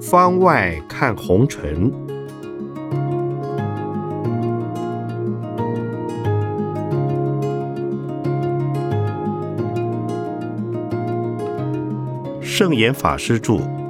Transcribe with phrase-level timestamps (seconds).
[0.00, 1.92] 方外看红尘，
[12.40, 13.85] 圣严法师著。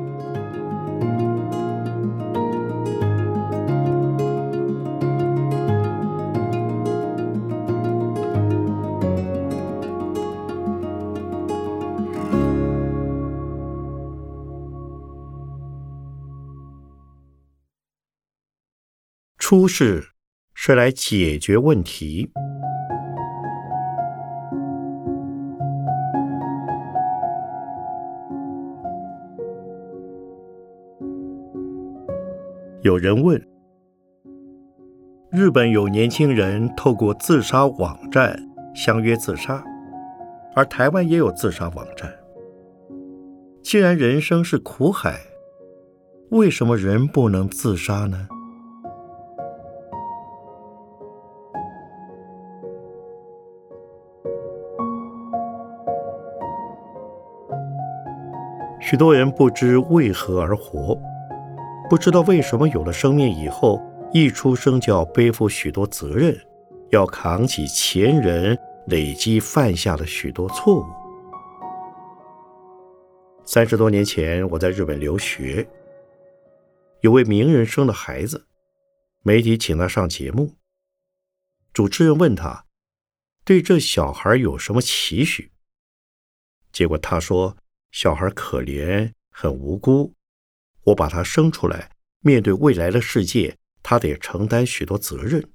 [19.66, 20.00] 出世
[20.54, 22.30] 是来解决问题。
[32.82, 33.44] 有人问：
[35.32, 38.38] 日本有年轻人透过自杀网站
[38.72, 39.64] 相约自杀，
[40.54, 42.08] 而台湾也有自杀网站。
[43.64, 45.18] 既然人生是苦海，
[46.30, 48.28] 为什么人不能自杀呢？
[58.88, 60.96] 许多人不知为何而活，
[61.90, 66.40] 不知道为什么有了生命以后，一出生就要背负许多责任，
[66.90, 68.56] 要扛起前人
[68.86, 70.86] 累积犯下的许多错误。
[73.44, 75.68] 三十多年前，我在日本留学，
[77.00, 78.46] 有位名人生了孩子，
[79.24, 80.54] 媒体请他上节目，
[81.72, 82.64] 主持人问他
[83.44, 85.50] 对这小孩有什么期许，
[86.70, 87.56] 结果他说。
[87.90, 90.14] 小孩可怜，很无辜。
[90.82, 95.50] 我把他生出来，面对未来的世界，他得承担许多责任。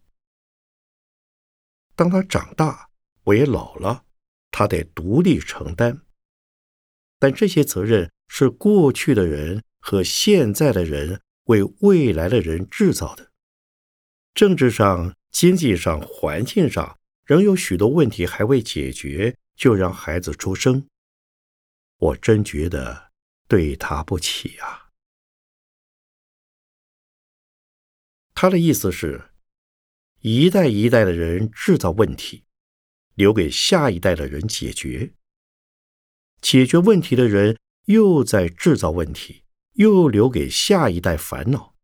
[1.95, 2.89] 当他长大，
[3.23, 4.05] 我也老了，
[4.49, 6.01] 他得独立承担。
[7.19, 13.31] 但这些责任是过去的人和现在的人为未来的人制造的。
[14.33, 20.87] 政治上、经济上、环境上，仍有许多问题还未解决，就让孩子出生。
[22.01, 23.11] 我真觉得
[23.47, 24.89] 对他不起啊！
[28.33, 29.29] 他的意思是，
[30.21, 32.45] 一代一代的人制造问题，
[33.13, 35.13] 留给下一代的人解决；
[36.41, 41.75] 解决问题的人又在制造问题，又留给下一代烦恼。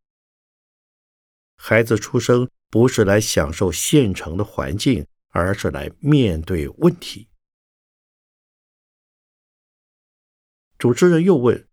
[1.57, 7.26] 孩子出生不是来享受现成的环境，而是来面对问题。
[10.77, 11.67] 主持人又问：“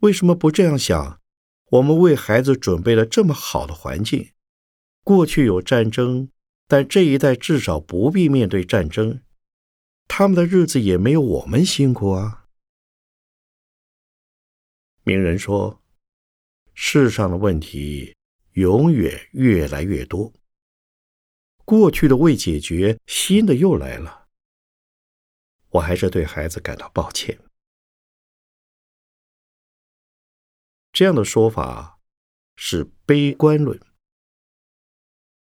[0.00, 1.20] 为什么不这样想？
[1.70, 4.32] 我们为孩子准备了这么好的环境，
[5.02, 6.30] 过去有战争，
[6.66, 9.22] 但这一代至少不必面对战争，
[10.06, 12.46] 他们的日子也没有我们辛苦啊。”
[15.02, 15.82] 名人说
[16.74, 18.14] ：“世上的问题
[18.52, 20.32] 永远越来越多，
[21.64, 24.28] 过去的未解决，新的又来了。
[25.70, 27.36] 我还是对孩子感到抱歉。”
[30.98, 32.00] 这样的说法
[32.56, 33.80] 是悲观论。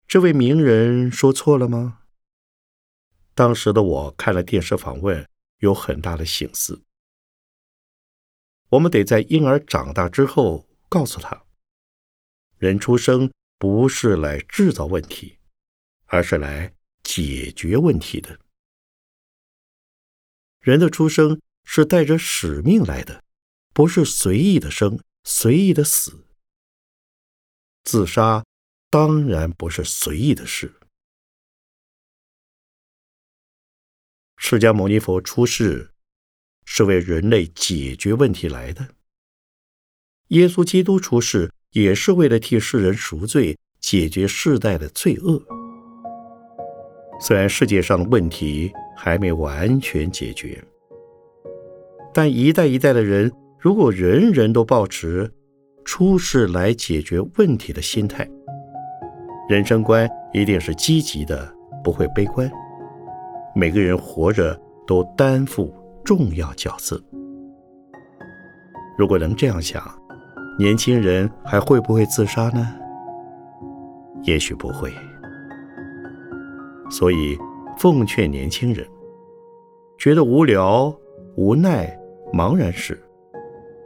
[0.08, 2.02] 这位名人说错了吗？
[3.34, 5.28] 当时的我看了电视访问，
[5.58, 6.84] 有很大的醒思。
[8.68, 11.44] 我们得在婴儿长大之后告诉他：
[12.60, 15.40] 人出生不是来制造问题，
[16.06, 18.40] 而是来解决问题的。
[20.60, 23.24] 人的出生是带着使命来的，
[23.74, 25.00] 不是随意的生。
[25.32, 26.26] 随意的死，
[27.84, 28.44] 自杀
[28.90, 30.74] 当然不是随意的事。
[34.38, 35.92] 释迦牟尼佛出世
[36.66, 38.96] 是为人类解决问题来的，
[40.30, 45.40] 耶稣基督出世也是为了替世人赎罪，解决世代的罪恶。
[47.22, 50.62] 虽然世界上的问题还没完全解决，
[52.12, 53.32] 但一代一代的人。
[53.60, 55.30] 如果人人都保持
[55.84, 58.26] 出事来解决问题的心态，
[59.50, 61.54] 人生观一定是积极的，
[61.84, 62.50] 不会悲观。
[63.54, 64.58] 每个人活着
[64.88, 65.74] 都担负
[66.06, 67.02] 重要角色。
[68.98, 69.84] 如果能这样想，
[70.58, 72.66] 年轻人还会不会自杀呢？
[74.24, 74.90] 也许不会。
[76.90, 77.38] 所以，
[77.78, 78.88] 奉劝年轻人，
[79.98, 80.98] 觉得无聊、
[81.36, 81.94] 无奈、
[82.32, 82.98] 茫然时，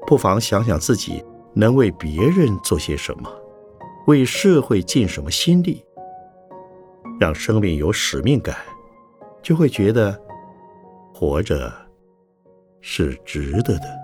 [0.06, 1.24] 不妨想想自己
[1.54, 3.30] 能为别人做些什么，
[4.08, 5.84] 为社会尽什么心力。
[7.20, 8.56] 让生命有使命感，
[9.42, 10.20] 就会觉得
[11.14, 11.72] 活着
[12.82, 14.03] 是值得的。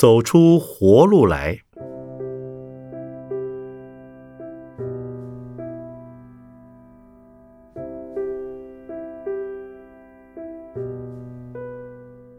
[0.00, 1.60] 走出活路来。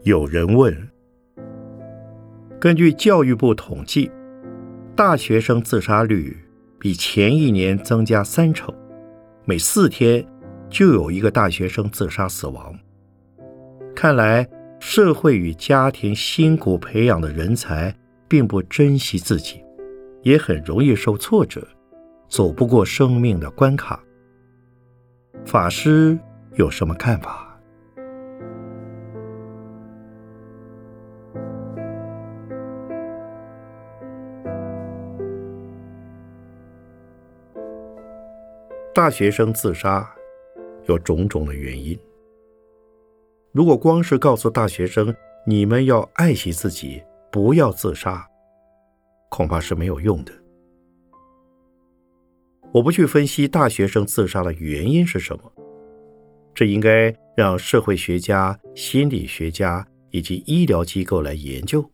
[0.02, 0.76] 有人问：
[2.58, 4.10] 根据教育部统计，
[4.96, 6.36] 大学生自杀率
[6.80, 8.74] 比前一年增加三成，
[9.44, 10.26] 每四天
[10.68, 12.76] 就有一个大学生自杀死亡。
[13.94, 14.44] 看来。
[14.84, 17.94] 社会与家庭辛苦培养的人才，
[18.26, 19.64] 并不珍惜自己，
[20.22, 21.64] 也很容易受挫折，
[22.28, 24.02] 走不过生命的关卡。
[25.46, 26.18] 法师
[26.56, 27.48] 有什么看法？
[38.92, 40.12] 大学生自杀
[40.86, 41.96] 有种种的原因。
[43.52, 45.14] 如果光是告诉大学生
[45.46, 48.26] 你们要爱惜自己，不要自杀，
[49.28, 50.32] 恐怕是没有用的。
[52.72, 55.52] 我不去分析大学生自杀的原因是什么，
[56.54, 61.90] 这应该让社会学家、心理学家以及医疗机构来研究。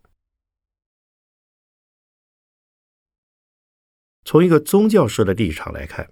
[4.24, 6.08] 从一个宗教式的立场来看，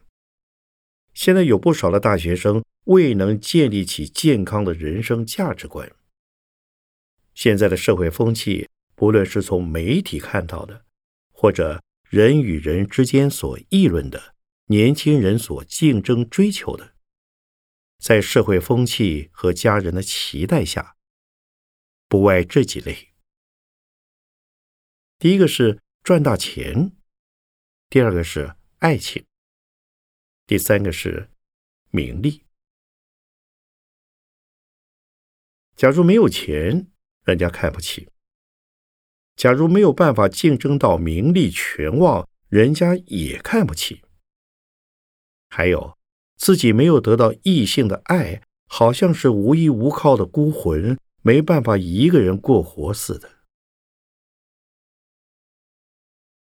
[1.14, 2.64] 现在有不少的大学生。
[2.86, 5.90] 未能建立起健康的人生价值观。
[7.34, 10.84] 现在的社会风气，不论是从媒体看到的，
[11.30, 14.34] 或者人与人之间所议论的，
[14.66, 16.94] 年轻人所竞争追求的，
[17.98, 20.96] 在社会风气和家人的期待下，
[22.08, 23.12] 不外这几类：
[25.18, 26.96] 第一个是赚大钱，
[27.90, 29.26] 第二个是爱情，
[30.46, 31.28] 第三个是
[31.90, 32.45] 名利。
[35.76, 36.90] 假如没有钱，
[37.24, 38.08] 人家看不起；
[39.36, 44.00] 假如没有办法竞争到名利权望，人家也看不起。
[45.50, 45.98] 还有，
[46.36, 53.30] 自己没有得到异性的爱，好像是无依无靠的孤魂，没办法一个人过活似的。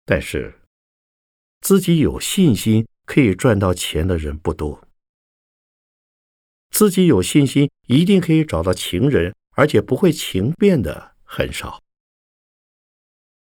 [0.06, 0.62] 但是，
[1.62, 4.88] 自己有信心可以赚到钱的人不多。
[6.74, 11.80] 自己有信心，一定可以找到情人，而且不会情变的很少。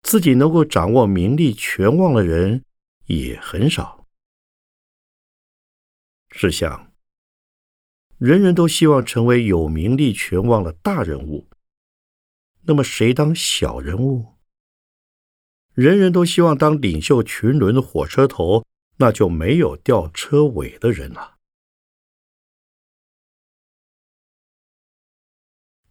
[0.02, 2.64] 自己能够掌握名利权望的人
[3.06, 4.04] 也很少。
[6.32, 6.92] 试想，
[8.18, 11.48] 人人都希望成为有名利权望的大人物，
[12.62, 14.34] 那么谁当小人物？
[15.74, 18.66] 人人都希望当领袖群伦的火车头，
[18.96, 21.33] 那就没有吊车尾的人了。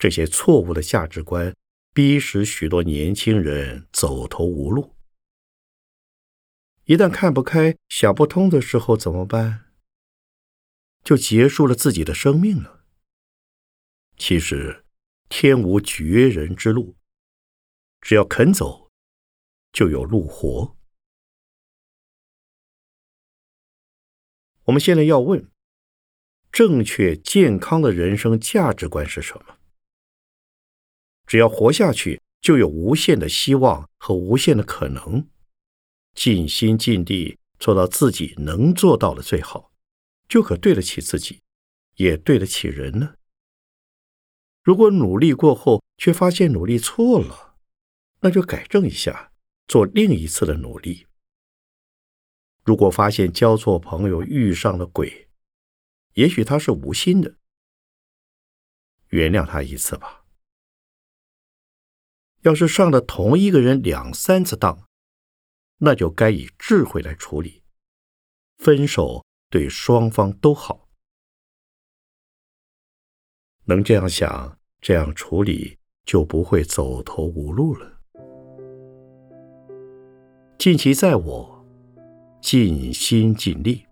[0.03, 1.55] 这些错误的价值观，
[1.93, 4.97] 逼使许多年轻人走投无路。
[6.83, 9.71] 一旦看不开、想不通的时候，怎么办？
[11.05, 12.83] 就结束了自己的生命了。
[14.17, 14.83] 其实，
[15.29, 16.97] 天无绝人之路，
[18.01, 18.91] 只要肯走，
[19.71, 20.75] 就有路活。
[24.65, 25.49] 我们现在要问：
[26.51, 29.59] 正确健康的人生价值观是什么？
[31.33, 35.27] 只要活下去，就有无限的希望和无限的可能。
[36.13, 39.71] 尽心尽力做到自己能做到的最好，
[40.29, 41.41] 就可对得起自己，
[41.95, 43.15] 也对得起人呢。
[44.61, 47.55] 如果努力过后却发现努力错了，
[48.19, 49.31] 那就改正一下，
[49.67, 51.07] 做另一次的努力。
[52.63, 55.29] 如果发现交错朋友遇上了鬼，
[56.13, 57.37] 也许他是无心的，
[59.07, 60.22] 原谅他一次吧。
[62.43, 64.85] 要是上了同一个人两三次当，
[65.79, 67.63] 那就该以智慧来处理。
[68.57, 70.89] 分手对双方都好，
[73.65, 77.99] 能这样想、这样处理，就不会走投无路了。
[80.57, 81.65] 尽其在我，
[82.41, 83.85] 尽心尽力。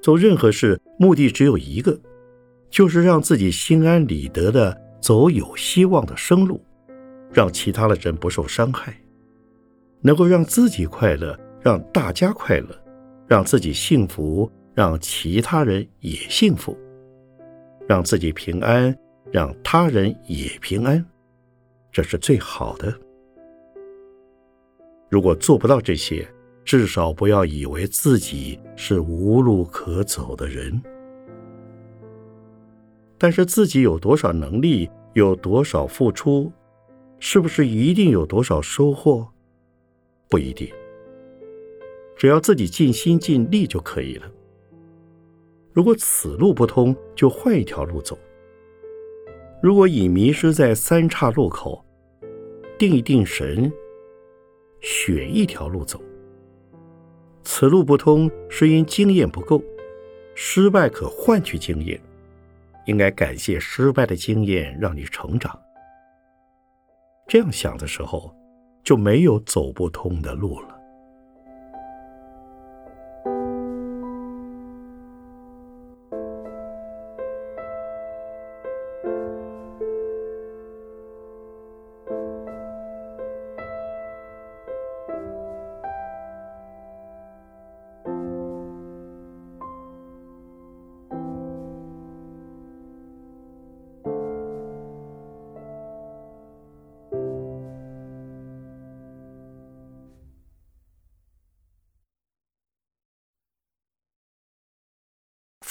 [0.00, 2.00] 做任何事，目的只有一个，
[2.70, 6.58] 就是让自己心安理得的走有希望的生路，
[7.30, 8.98] 让其他的人不受伤害，
[10.00, 12.68] 能够让自己快乐，让大家快乐，
[13.26, 16.74] 让自己幸福，让其他人也幸福，
[17.86, 18.96] 让自己平安。
[19.32, 21.04] 让他人也平安，
[21.90, 22.94] 这是最好的。
[25.10, 26.24] 如果做不到这些，
[26.64, 30.80] 至少不要以为自己是无路可走的人。
[33.24, 36.52] 但是自己有多少能力，有多少付出，
[37.18, 39.26] 是不是一定有多少收获？
[40.28, 40.68] 不一定。
[42.18, 44.30] 只要自己尽心尽力就可以了。
[45.72, 48.18] 如果此路不通，就换一条路走。
[49.62, 51.82] 如果已迷失在三岔路口，
[52.78, 53.72] 定一定神，
[54.82, 55.98] 选一条路走。
[57.42, 59.64] 此路不通，是因经验不够。
[60.34, 61.98] 失败可换取经验，
[62.86, 65.58] 应该感谢失败的经验，让你成长。
[67.26, 68.34] 这样想的时候，
[68.82, 70.73] 就没有走不通的路了。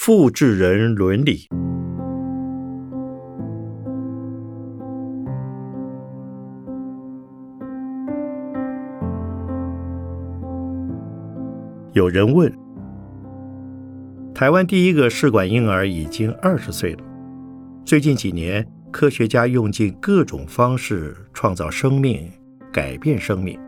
[0.06, 1.48] 复制人伦理。
[11.94, 12.52] 有人问：
[14.34, 16.98] 台湾第一个试管婴儿已经二十岁了，
[17.82, 22.30] 最近几年，科学家用尽各种方式创造生命、
[22.70, 23.58] 改变生命，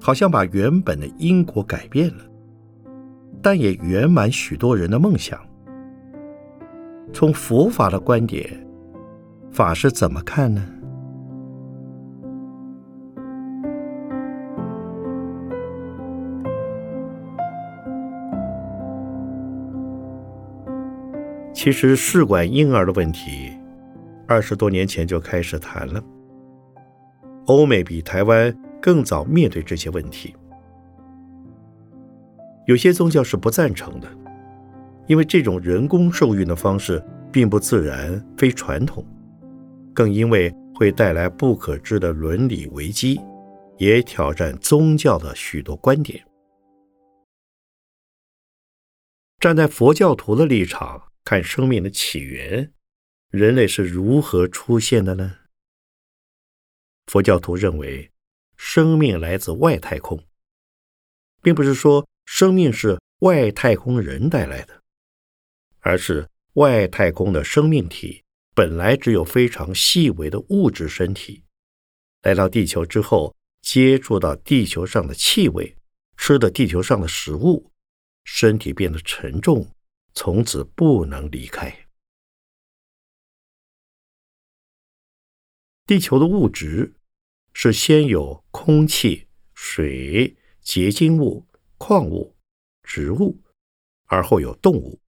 [0.00, 2.24] 好像把原本的因果改变了，
[3.42, 5.38] 但也圆满许多人的梦想。
[7.12, 8.48] 从佛法的观点，
[9.50, 10.64] 法师怎么看呢？
[21.52, 23.52] 其实试管婴儿的问题，
[24.26, 26.02] 二十多年前就开始谈了。
[27.46, 30.34] 欧美比台湾更早面对这些问题，
[32.64, 34.08] 有些宗教是不赞成的。
[35.10, 39.04] 因为这种人工受孕的方式并不自然、非传统，
[39.92, 43.20] 更因为会带来不可知的伦理危机，
[43.76, 46.24] 也挑战宗教的许多观点。
[49.40, 52.72] 站在佛教徒的立场看生命的起源，
[53.32, 55.38] 人类是如何出现的呢？
[57.06, 58.12] 佛教徒认为，
[58.56, 60.22] 生命来自外太空，
[61.42, 64.79] 并不是说生命是外太空人带来的。
[65.80, 68.22] 而是外太空的生命体
[68.54, 71.44] 本来只有非常细微的物质身体，
[72.22, 75.76] 来到地球之后，接触到地球上的气味，
[76.16, 77.70] 吃的地球上的食物，
[78.24, 79.66] 身体变得沉重，
[80.14, 81.88] 从此不能离开。
[85.86, 86.94] 地球的物质
[87.52, 91.46] 是先有空气、水、结晶物、
[91.78, 92.36] 矿物、
[92.82, 93.40] 植物，
[94.06, 95.00] 而后有动物。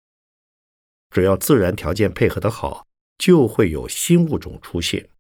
[1.13, 2.89] 只要自然条件配合的好，
[3.19, 5.11] 就会有新物种出现，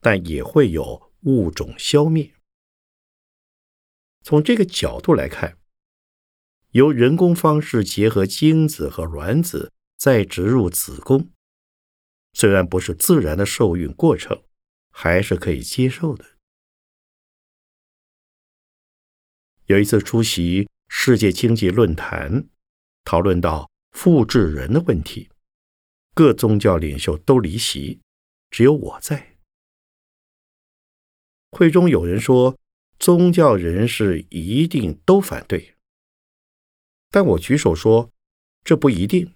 [0.00, 2.32] 但也会有物种消灭。
[4.22, 5.58] 从这个角度来看，
[6.70, 11.30] 由人工方式结合精子和卵子再植入子宫，
[12.32, 14.42] 虽然不是自然的受孕过程，
[14.90, 16.24] 还是可以接受的。
[19.66, 22.48] 有一次出席世界经济论坛，
[23.04, 23.73] 讨论到。
[23.94, 25.30] 复制人的问题，
[26.14, 28.00] 各宗教领袖都离席，
[28.50, 29.38] 只有我在。
[31.50, 32.58] 会中有人说，
[32.98, 35.76] 宗教人士一定都反对，
[37.10, 38.12] 但我举手说，
[38.62, 39.32] 这不一定。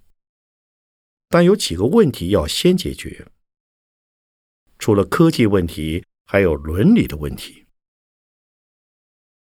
[1.29, 3.29] 但有几个问题要先解决，
[4.79, 7.67] 除了科技问题，还有伦理的问题。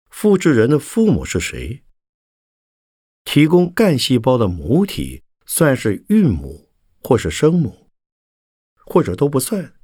[0.09, 1.84] 复制人的父母是谁？
[3.25, 7.91] 提供干细胞的母体算是孕母或是生母，
[8.85, 9.75] 或者都不算，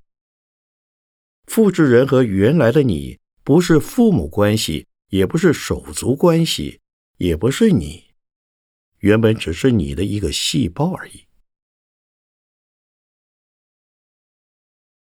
[1.47, 6.79] 复制人和原来的你不是父母关系，也不是手足关系，
[7.17, 8.13] 也不是你，
[8.99, 11.25] 原本只是你的一个细胞而已。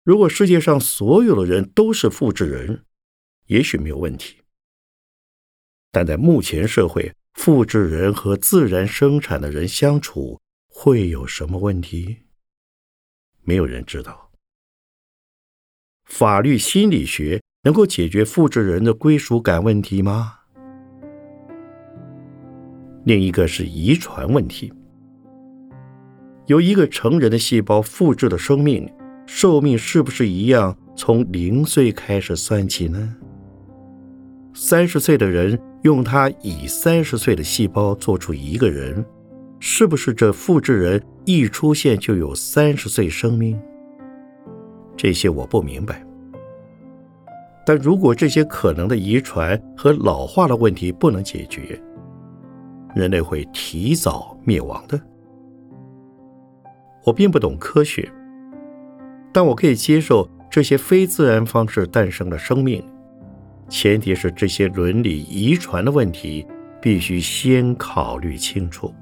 [0.04, 2.87] 如果世界上所有的人都是复制人，
[3.47, 4.38] 也许没有问题。
[5.90, 12.16] 但在目前社会，复制人和自然生产的人相处会有什么问题？
[13.45, 14.33] 没有人知道。
[16.04, 20.35] 法律心理学能够解决复制人的归属感问题吗？
[23.04, 24.73] 另一个是遗传问题。
[26.47, 28.92] 由一个成人的细胞复制的生命。
[29.26, 33.14] 寿命是不是一样从零岁开始算起呢？
[34.54, 39.04] 三十岁的人用他以三十岁的细胞做出一个人，
[39.61, 43.61] 是不是这复制人一出现就有三十岁生命？
[44.97, 46.04] 这些我不明白。
[47.64, 51.80] 但如果这些可能的遗传和老化的问题不能解决，
[52.94, 55.00] 人类会提早灭亡的。
[57.04, 58.11] 我并不懂科学。
[59.32, 62.82] 但我可以接受这些非自然方式诞生的生命，
[63.68, 66.46] 前提是这些伦理遗传的问题
[66.80, 68.92] 必须先考虑清楚。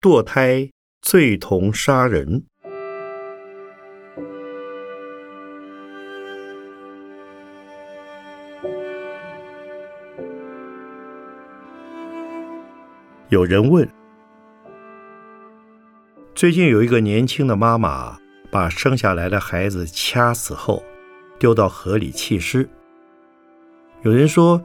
[0.00, 0.70] 堕胎
[1.02, 2.44] 罪同杀人。
[13.28, 13.88] 有人问：
[16.32, 18.16] 最近有一个年轻的妈妈
[18.52, 20.80] 把生下来的孩子掐死后，
[21.40, 22.70] 丢到河里弃尸。
[24.02, 24.62] 有人说：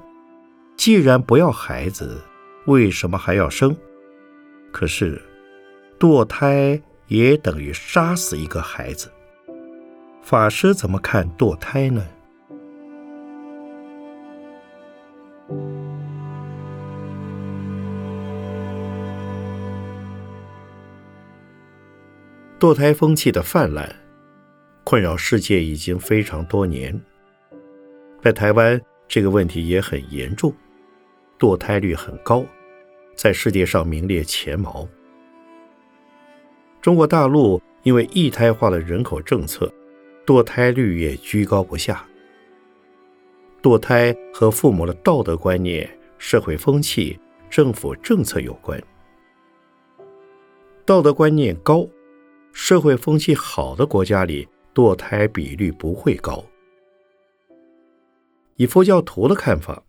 [0.77, 2.21] 既然不要孩子，
[2.67, 3.75] 为什么还要生？
[4.73, 5.21] 可是，
[5.99, 9.09] 堕胎也等于杀死一个孩子。
[10.23, 12.03] 法师怎么看堕胎呢？
[22.59, 23.87] 堕胎风气的泛滥，
[24.83, 26.99] 困扰世界已经非常多年。
[28.23, 30.51] 在台湾，这个问题也很严重，
[31.37, 32.43] 堕胎率很高。
[33.15, 34.87] 在世界上名列前茅。
[36.81, 39.71] 中国大陆因为一胎化的人口政策，
[40.25, 42.05] 堕胎率也居高不下。
[43.61, 47.17] 堕胎和父母的道德观念、社会风气、
[47.49, 48.81] 政府政策有关。
[50.85, 51.87] 道德观念高、
[52.51, 56.43] 社会风气好的国家里，堕胎比率不会高。
[58.57, 59.81] 以佛教徒的看法，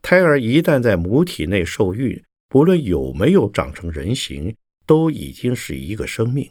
[0.00, 2.24] 胎儿一旦在母体内受孕，
[2.56, 6.50] 不论有没有长成人形，都已经是一个生命。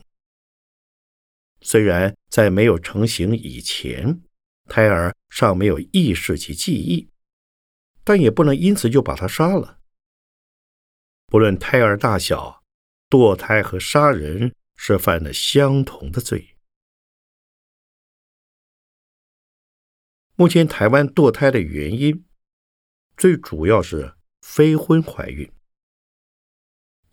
[1.61, 4.21] 虽然在没有成型以前，
[4.65, 7.09] 胎儿尚没有意识及记忆，
[8.03, 9.79] 但也不能因此就把他杀了。
[11.25, 12.63] 不论胎儿大小，
[13.09, 16.55] 堕胎和杀人是犯了相同的罪。
[20.35, 22.23] 目前台湾堕胎的原因，
[23.17, 25.51] 最主要是非婚怀孕。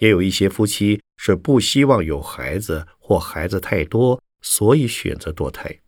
[0.02, 5.80] 也有一些夫妻是不希望有孩子或孩子太多，所以选择堕胎。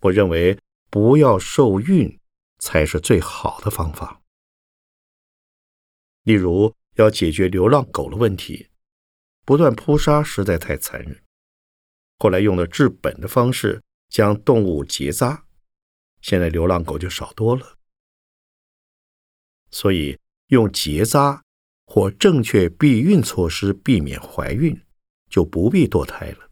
[0.00, 0.58] 我认为
[0.90, 2.20] 不要受孕
[2.58, 4.20] 才是最好的方法。
[6.24, 8.68] 例如，要解决流浪狗的问题，
[9.46, 11.24] 不断扑杀实在太残忍。
[12.18, 15.46] 后来用了治本的方式，将动物结扎，
[16.20, 17.78] 现在流浪狗就少多了。
[19.70, 20.18] 所以
[20.48, 21.42] 用结扎。
[21.92, 24.80] 或正确避孕措施，避免怀孕，
[25.28, 26.48] 就不必堕胎了。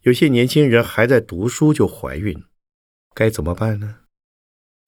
[0.00, 2.42] 有些年轻人还在读书就怀孕，
[3.12, 3.98] 该怎么办呢？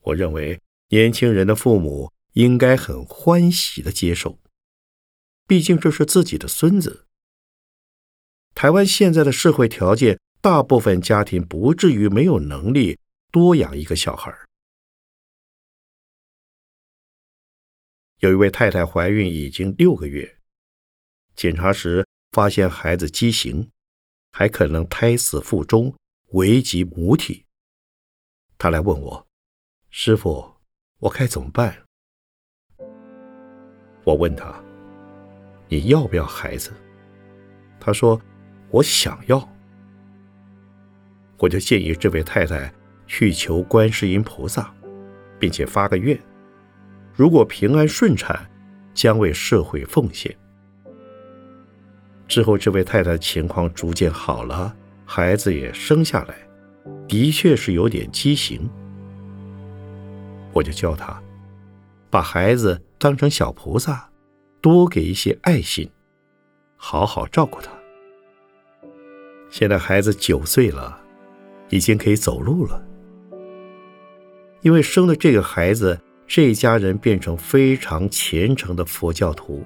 [0.05, 0.59] 我认为
[0.89, 4.39] 年轻人的父母应该很欢喜的接受，
[5.47, 7.05] 毕竟这是自己的孙子。
[8.55, 12.99] 台湾现在的社会条件，大部分家庭不至于没有能力
[13.31, 14.35] 多养一个小孩
[18.21, 20.39] 有一位太太怀孕已经六个月，
[21.37, 23.71] 检查时发现孩子畸形，
[24.33, 25.95] 还可能胎死腹中，
[26.33, 27.45] 危及母体。
[28.59, 29.27] 她来问我
[29.89, 30.57] ：“师傅，
[30.99, 31.85] 我该怎么办？”
[34.03, 34.61] 我问他
[35.71, 36.73] ：“你要不要孩子？”
[37.79, 38.21] 他说
[38.71, 39.49] ：“我想要。”
[41.39, 42.75] 我就建议这位太太
[43.07, 44.75] 去求观世音菩萨，
[45.39, 46.21] 并且发个愿。
[47.19, 48.49] 如果平安顺产，
[48.95, 50.33] 将为社会奉献。
[52.29, 54.73] 之后，这位太太情况逐渐好了，
[55.05, 56.37] 孩子也生下来，
[57.09, 58.71] 的确是有点畸形。
[60.53, 61.21] 我就教她，
[62.09, 64.09] 把孩子当成小菩萨，
[64.61, 65.91] 多给一些爱心，
[66.77, 67.69] 好好照顾他。
[69.51, 70.97] 现在孩子九岁了，
[71.69, 72.81] 已经可以走路了，
[74.61, 75.99] 因为生了这个孩子。
[76.29, 79.65] 这家人变成非常虔诚的佛教徒，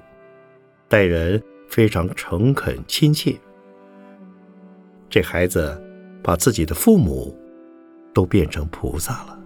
[0.87, 3.35] 待人非常诚恳亲切。
[5.09, 5.77] 这孩子
[6.23, 7.37] 把自己的父母
[8.13, 9.42] 都变成菩萨了。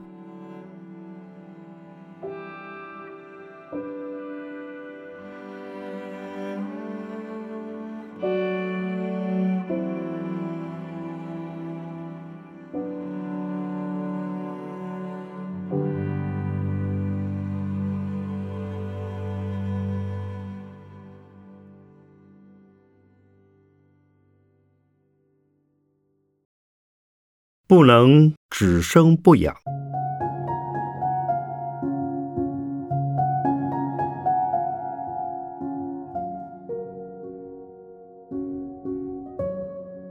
[27.78, 29.56] 不能只生不养。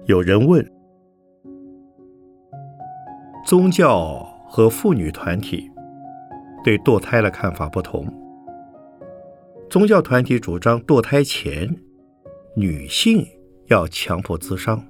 [0.05, 0.65] 有人问：
[3.45, 5.69] 宗教和妇女团体
[6.63, 8.07] 对堕胎的看法不同。
[9.69, 11.69] 宗教团体主张堕胎前
[12.55, 13.27] 女性
[13.67, 14.81] 要强迫自伤，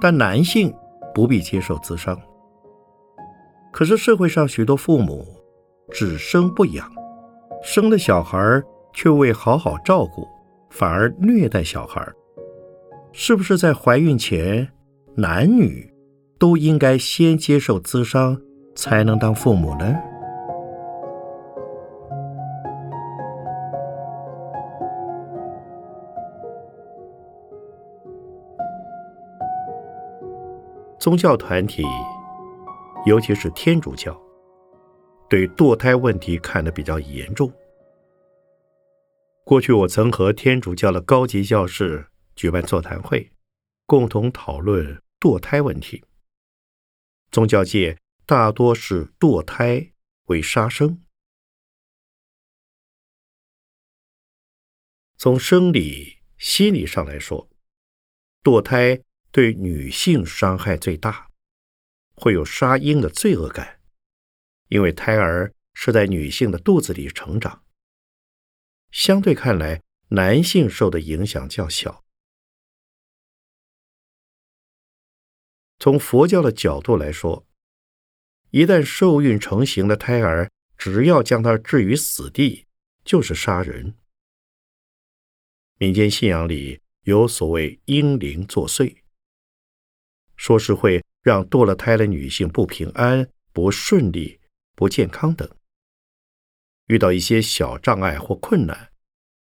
[0.00, 0.74] 但男性。
[1.14, 2.18] 不必接受自伤。
[3.72, 5.26] 可是社会上许多父母
[5.90, 6.90] 只生不养，
[7.62, 10.26] 生了小孩却未好好照顾，
[10.70, 12.06] 反而虐待小孩。
[13.12, 14.68] 是不是在怀孕前，
[15.14, 15.92] 男女
[16.38, 18.40] 都应该先接受自伤，
[18.74, 19.96] 才能当父母呢？
[31.00, 31.82] 宗教团体，
[33.06, 34.14] 尤其是天主教，
[35.30, 37.50] 对堕胎问题看得比较严重。
[39.42, 43.32] 过去我曾和天主教的高级教士举办座谈会，
[43.86, 46.04] 共同讨论堕胎问题。
[47.30, 49.92] 宗教界大多是堕胎
[50.26, 51.02] 为杀生，
[55.16, 57.48] 从生理、心理上来说，
[58.42, 59.00] 堕胎。
[59.32, 61.30] 对女性伤害最大，
[62.14, 63.80] 会有杀婴的罪恶感，
[64.68, 67.64] 因为胎儿是在女性的肚子里成长。
[68.90, 72.04] 相对看来，男性受的影响较小。
[75.78, 77.46] 从佛教的角度来说，
[78.50, 82.66] 一旦受孕成型的胎儿，只要将它置于死地，
[83.04, 83.96] 就是杀人。
[85.76, 88.99] 民间信仰里有所谓婴灵作祟。
[90.40, 94.40] 说是会让堕了胎的女性不平安、不顺利、
[94.74, 95.46] 不健康等。
[96.86, 98.90] 遇到一些小障碍或困难，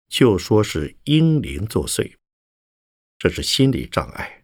[0.10, 2.18] 就说是阴灵作祟，
[3.18, 4.44] 这是心理障碍。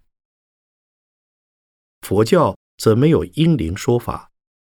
[1.99, 4.31] 佛教则没有阴灵说法，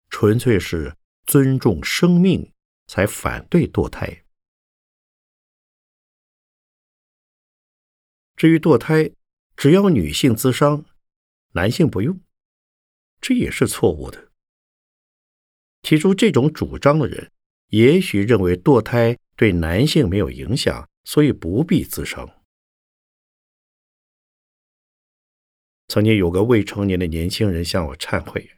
[0.09, 2.55] 纯粹是尊重生命
[2.87, 4.25] 才反对堕胎。
[8.35, 9.11] 至于堕胎，
[9.55, 10.83] 只要女性自伤。
[11.57, 12.21] 男性不用，
[13.19, 14.31] 这也是错误的。
[15.81, 17.33] 提出这种主张的人，
[17.69, 22.29] 也许认为堕胎对男性没有影响，所以不必自伤。
[25.89, 28.51] 曾经有个未成年的年轻人向我忏悔：“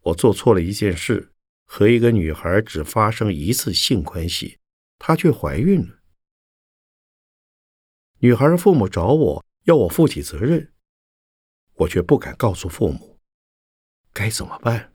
[0.00, 1.34] 我做错了一件事，
[1.66, 4.58] 和一个女孩只发生一次性关系，
[4.98, 5.98] 她却怀孕了。
[8.20, 10.72] 女孩的父母找我要我负起责任。”
[11.78, 13.18] 我却不敢告诉父母，
[14.12, 14.92] 该怎么办？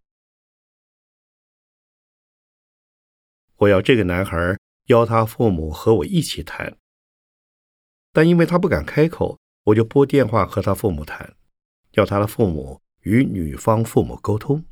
[3.55, 6.77] 我要这个男孩邀他父母和我一起谈，
[8.11, 11.37] 但因为他不敢开口，我就拨电话和他父母谈，
[11.91, 14.65] 要他的父母与女方父母沟通。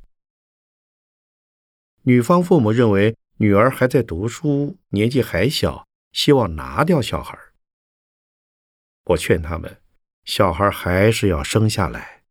[2.02, 7.40] 女方父母认为女儿还在读书，年纪还小，希望拿掉小孩。
[9.06, 9.81] 我劝他们，
[10.24, 12.24] 小孩还是要生下来。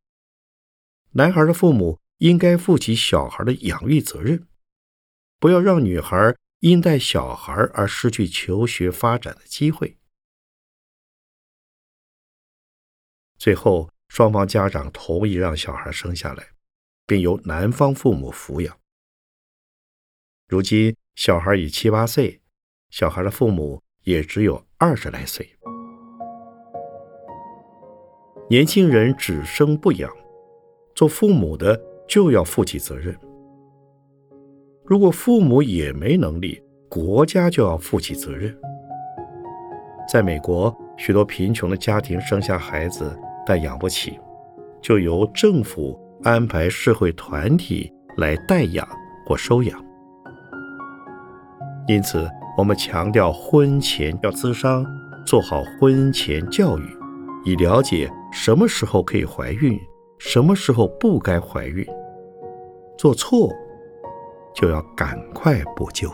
[1.13, 4.47] 男孩的父母应该负起小孩的养育责任，
[5.39, 9.99] 不要让女孩因带小孩而失去求学发展的机会。
[13.37, 16.51] 最后，双方家长同意让小孩生下来，
[17.07, 18.79] 并由男方父母抚养。
[20.47, 22.43] 如今，小孩已七八岁，
[22.91, 25.57] 小孩的父母也只有二十来岁。
[28.51, 30.11] 年轻人只生不养，
[30.97, 33.17] 做父母的就要负起责任。
[34.85, 38.53] 如果父母也没能力，国家就要负起责任。
[40.13, 43.17] 在美国，许多贫穷的家庭生下孩子。
[43.47, 44.19] 但养不起，
[44.83, 48.87] 就由政府安排社会团体来代养
[49.27, 49.83] 或收养。
[51.87, 54.85] 因此，我们强调婚前要咨商，
[55.25, 56.83] 做好婚前教育，
[57.45, 59.79] 以了解什么时候可以怀孕，
[60.19, 61.85] 什么时候不该怀孕。
[62.97, 63.51] 做错，
[64.55, 66.09] 就要赶快补救。